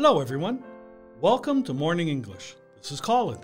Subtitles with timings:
[0.00, 0.62] Hello, everyone.
[1.20, 2.54] Welcome to Morning English.
[2.76, 3.38] This is Colin.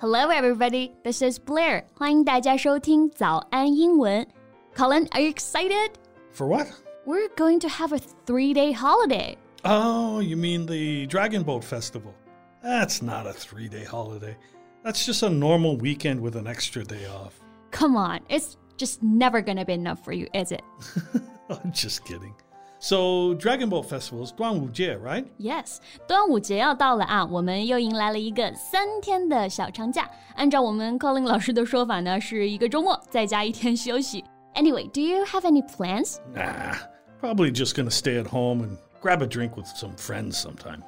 [0.00, 0.94] Hello, everybody.
[1.02, 1.84] This is Blair.
[1.94, 4.26] 欢迎大家收听早安英文。
[4.74, 5.92] Colin, are you excited?
[6.32, 6.68] For what?
[7.06, 9.36] We're going to have a three-day holiday.
[9.64, 12.14] Oh, you mean the Dragon Boat Festival?
[12.62, 14.36] That's not a three day holiday.
[14.84, 17.40] That's just a normal weekend with an extra day off.
[17.70, 20.62] Come on, it's just never gonna be enough for you, is it?
[21.50, 22.34] I'm just kidding.
[22.80, 25.24] So, Dragon Boat Festival is 端午节, right?
[25.38, 30.08] Yes，端午节要到了啊，我们又迎来了一个三天的小长假。
[30.34, 34.22] 按照我们 Colin 老师的说法呢，是一个周末再加一天休息。
[34.54, 36.18] Anyway, do you have any plans?
[36.34, 36.76] Nah,
[37.20, 40.82] probably just gonna stay at home and grab a drink with some friends sometime.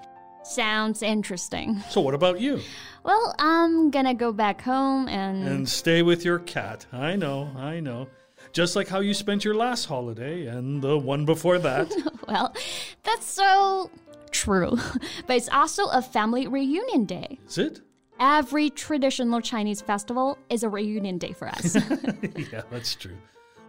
[0.44, 1.82] Sounds interesting.
[1.90, 2.60] So, what about you?
[3.02, 5.42] Well, I'm gonna go back home and.
[5.46, 6.86] And stay with your cat.
[6.92, 8.06] I know, I know.
[8.52, 11.92] Just like how you spent your last holiday and the one before that.
[12.28, 12.54] well,
[13.02, 13.90] that's so
[14.30, 14.78] true.
[15.26, 17.38] But it's also a family reunion day.
[17.46, 17.80] Is it?
[18.20, 21.76] Every traditional Chinese festival is a reunion day for us.
[22.52, 23.16] yeah, that's true.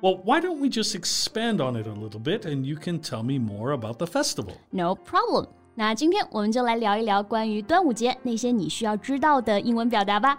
[0.02, 3.22] Well, why don't we just expand on it a little bit and you can tell
[3.22, 4.58] me more about the festival?
[4.72, 5.48] no problem.
[5.76, 10.38] 那今天我们就来聊一聊关于端午节那些你需要知道的英文表达吧。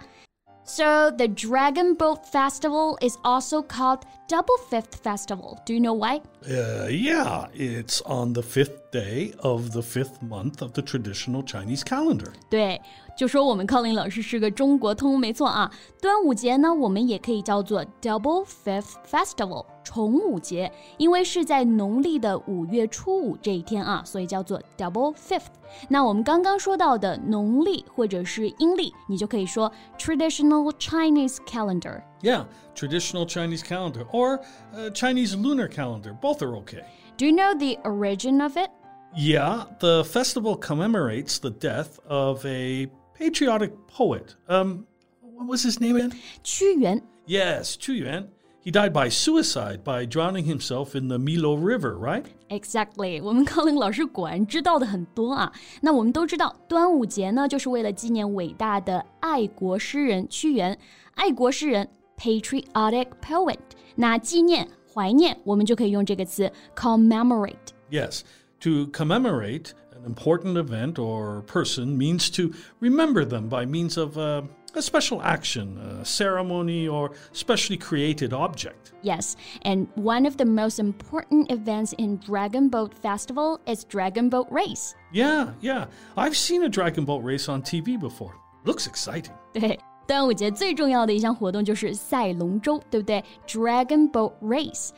[0.68, 5.62] So the Dragon Boat Festival is also called Double Fifth Festival.
[5.64, 6.22] Do you know why?
[6.50, 11.81] Uh, yeah, it's on the fifth day of the fifth month of the traditional Chinese
[11.83, 12.31] calendar.
[12.49, 12.81] 对，
[13.15, 15.71] 就说我们 Colin 老师是个中国通，没错啊。
[16.01, 25.51] 端午节呢，我们也可以叫做 Double Fifth Festival，重午节，因为是在农历的五月初五这一天啊，所以叫做 Double Fifth。
[25.87, 32.01] 那我们刚刚说到的农历或者是阴历，你就可以说 Traditional Chinese Calendar。
[32.21, 34.41] Yeah, traditional Chinese calendar or
[34.75, 36.13] uh, Chinese lunar calendar.
[36.13, 36.83] Both are okay.
[37.16, 38.70] Do you know the origin of it?
[39.14, 44.36] Yeah, the festival commemorates the death of a patriotic poet.
[44.48, 44.86] Um,
[45.22, 46.12] what was his name again?
[46.44, 47.00] Qu Yuan.
[47.26, 48.28] Yes, Qu Yuan.
[48.60, 52.26] He died by suicide by drowning himself in the Miluo River, right?
[52.50, 53.20] Exactly.
[53.20, 55.50] Exactly，我们高冷老师果然知道的很多啊。
[55.80, 60.76] 那我们都知道，端午节呢，就是为了纪念伟大的爱国诗人屈原，
[61.14, 61.88] 爱国诗人
[62.18, 63.56] （patriotic poet）。
[63.94, 67.71] 那纪念怀念，我们就可以用这个词 commemorate。
[67.89, 68.21] Yes,
[68.61, 74.43] to commemorate an important event or person means to remember them by means of uh,
[74.73, 78.93] a special action, a ceremony, or specially created object.
[79.03, 84.47] Yes, and one of the most important events in Dragon Boat Festival is Dragon Boat
[84.49, 84.95] Race.
[85.11, 85.87] Yeah, yeah.
[86.15, 88.35] I've seen a Dragon Boat race on TV before.
[88.63, 89.33] Looks exciting.
[90.05, 93.23] 对，端午节最重要的一项活动就是赛龙舟，对不对？
[93.47, 94.89] Dragon Boat Race.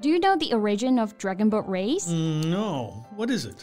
[0.00, 2.08] Do you know the origin of Dragon Boat Race?
[2.08, 3.54] Mm, no, what is it?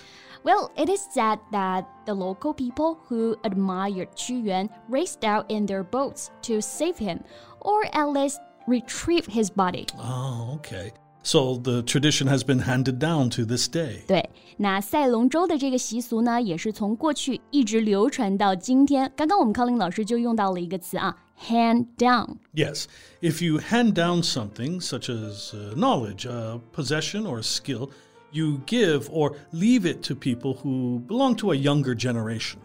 [0.44, 5.66] Well, it is said that the local people who admired Qu Yuan raced out in
[5.66, 7.24] their boats to save him,
[7.59, 9.86] or at least retrieve his body.
[10.00, 10.94] Oh, okay.
[11.25, 14.00] So the tradition has been handed down to this day.
[14.08, 14.28] 对，
[14.58, 19.12] 那赛龙舟的这个习俗呢，也是从过去一直流传到今天。
[19.16, 21.16] 刚刚我们 Colin 老师就用到了一个词啊，
[21.47, 22.38] hand down。
[22.56, 22.86] Yes,
[23.22, 27.90] if you hand down something such as uh, knowledge, uh, possession, or skill,
[28.31, 32.56] you give or leave it to people who belong to a younger generation.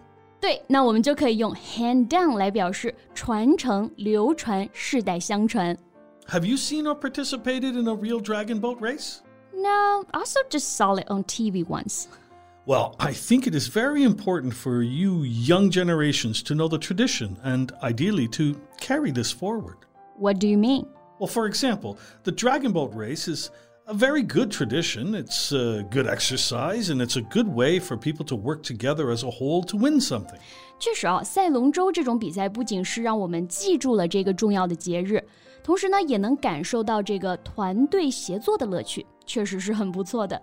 [0.40, 5.76] 对，那我们就可以用 hand down 来表示传承、流传、世代相传。
[6.30, 9.22] Have you seen or participated in a real dragon boat race?
[9.54, 12.08] No, also just saw it on TV once.
[12.66, 17.38] Well, I think it is very important for you young generations to know the tradition
[17.44, 19.76] and ideally to carry this forward.
[20.16, 20.86] What do you mean?
[21.20, 23.50] Well, for example, the dragon boat race is
[23.86, 25.14] a very good tradition.
[25.14, 29.22] It's a good exercise and it's a good way for people to work together as
[29.22, 30.40] a whole to win something.
[30.80, 35.24] 确实啊，赛龙舟这种比赛不仅是让我们记住了这个重要的节日，
[35.63, 40.41] 同时呢，也能感受到这个团队协作的乐趣，确实是很不错的。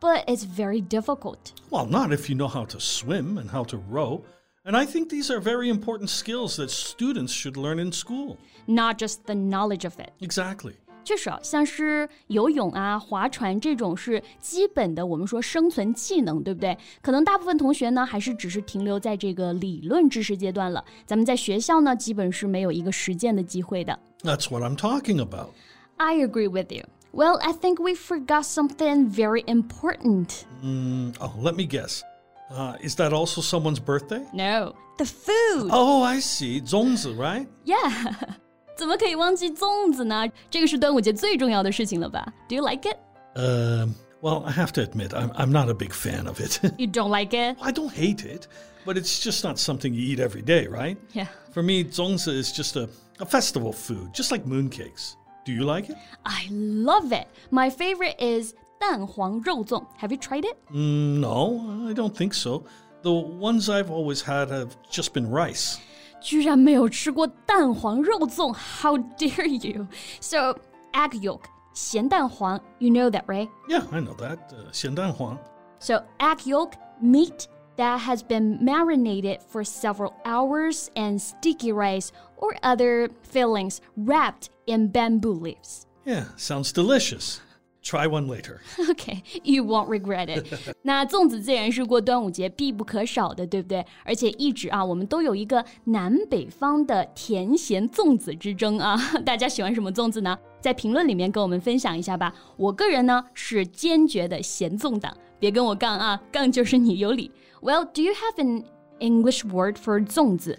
[0.00, 1.38] But it's very difficult.
[1.70, 4.22] Well, not if you know how to swim and how to row.
[4.62, 8.36] And I think these are very important skills that students should learn in school.
[8.66, 10.10] Not just the knowledge of it.
[10.20, 10.74] Exactly.
[11.02, 16.76] 确实啊，像是游泳啊、划船这种是基本的，我们说生存技能，对不对？
[17.00, 20.84] 可能大部分同学呢，还是只是停留在这个理论知识阶段了。
[21.06, 23.98] 咱们在学校呢，基本是没有一个实践的机会的。
[24.23, 25.53] That's what I'm talking about.
[25.99, 26.83] I agree with you.
[27.13, 30.45] Well, I think we forgot something very important.
[30.63, 32.03] Mm, oh, let me guess.
[32.51, 34.23] Uh, is that also someone's birthday?
[34.33, 35.69] No, the food.
[35.71, 36.61] Oh, I see.
[36.61, 37.47] 粽子, right?
[37.65, 38.15] Yeah.
[38.75, 40.27] 怎么可以忘记粽子呢？
[40.49, 42.25] 这个是端午节最重要的事情了吧？
[42.49, 42.97] Do you like it?
[43.35, 46.59] Um, Well, I have to admit, I'm, I'm not a big fan of it.
[46.79, 47.57] You don't like it?
[47.61, 48.47] I don't hate it,
[48.83, 50.97] but it's just not something you eat every day, right?
[51.13, 51.27] Yeah.
[51.51, 52.89] For me, zongzi is just a,
[53.19, 55.15] a festival food, just like mooncakes.
[55.45, 55.97] Do you like it?
[56.25, 57.27] I love it.
[57.51, 59.85] My favorite is 蛋黄肉粽.
[59.97, 60.57] Have you tried it?
[60.71, 62.63] Mm, no, I don't think so.
[63.03, 65.77] The ones I've always had have just been rice.
[66.21, 68.51] 居然没有吃过蛋黄肉粽.
[68.53, 69.87] How dare you?
[70.19, 70.55] So,
[70.93, 71.41] egg yolk,
[71.73, 73.47] 咸蛋黄, you know that, right?
[73.69, 74.37] Yeah, I know that.
[74.51, 75.37] Uh, 咸蛋黄.
[75.79, 77.47] So, egg yolk, meat
[77.79, 84.87] that has been marinated for several hours, and sticky rice or other fillings wrapped in
[84.89, 85.85] bamboo leaves.
[86.05, 87.41] Yeah, sounds delicious.
[87.83, 88.61] Try one later.
[88.89, 90.47] Okay, you won't regret it.
[90.81, 93.85] 那粽子自然是过端午节必不可少的，对不对？
[94.03, 98.97] 而且一直啊，我们都有一个南北方的甜咸粽子之争啊。
[99.23, 100.35] 大家喜欢什么粽子呢？
[100.59, 102.33] 在评论里面跟我们分享一下吧。
[102.57, 107.31] 我个人呢是坚决的咸粽党，别跟我杠啊，杠就是你有理。
[107.61, 108.65] Well, do you have an
[108.99, 110.57] English word for 粽子？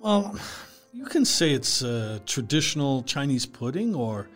[0.00, 0.34] Well,
[0.92, 4.26] you can say it's a traditional Chinese pudding or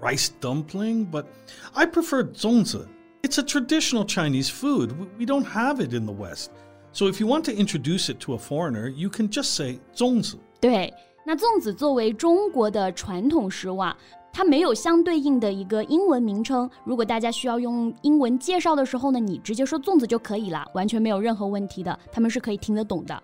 [0.00, 1.26] rice dumpling, but
[1.74, 2.86] I prefer zongzi.
[3.22, 4.92] It's a traditional Chinese food.
[4.98, 6.50] We- We don't have it in the West.
[6.92, 10.38] So if you want to introduce it to a foreigner, you can just say zongzi.
[10.60, 10.92] 对，
[11.24, 13.96] 那粽子作为中国的传统食物啊，
[14.33, 16.69] 它没有相对应的一个英文名称。
[16.83, 23.23] 如果大家需要用英文介绍的时候呢，你直接说粽子就可以了，完全没有任何问题的，他们是可以听得懂的。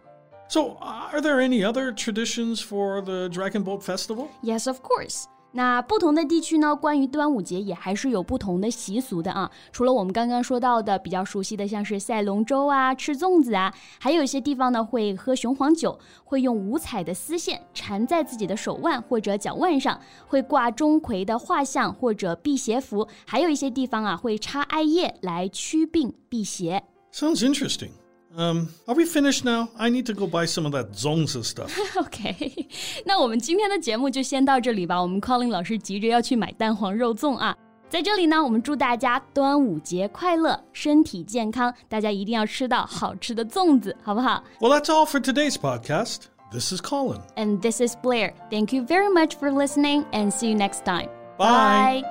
[0.50, 4.28] So, are there any other traditions for the Dragon Boat Festival?
[4.42, 5.26] Yes, of course.
[5.54, 9.50] 那不同的地区呢，关于端午节也还是有不同的习俗的啊。
[9.72, 26.84] 除了我们刚刚说到的比较熟悉的，像是赛龙舟啊、吃粽子啊，还有一些地方呢会喝雄黄酒，会用五彩的丝线缠在自己的手腕或者脚腕上，会挂钟馗的画像或者辟邪符，还有一些地方啊会插艾叶来驱病辟邪。
[27.12, 27.92] Sounds interesting.
[28.37, 29.69] Um, are we finished now?
[29.77, 31.71] I need to go buy some of that zongzi stuff.
[31.97, 32.69] OK，
[33.05, 35.01] 那我们今天的节目就先到这里吧。
[35.03, 37.55] 我们 Colin 老师急着要去买蛋黄肉粽啊。
[37.91, 41.75] 在这里呢，我们祝大家端午节快乐，身体健康。
[41.91, 46.21] 大家一定要吃到好吃的粽子，好不好 Well, that's all for today's podcast.
[46.51, 47.21] This is Colin.
[47.37, 48.33] ？And this is Blair.
[48.51, 51.11] Thank you very much for listening, and see you next time.
[51.37, 52.03] Bye.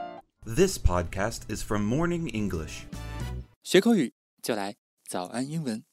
[0.46, 2.86] This podcast is from Morning English.
[3.64, 4.14] 学口语
[4.44, 4.76] 就来
[5.08, 5.84] 早安英文。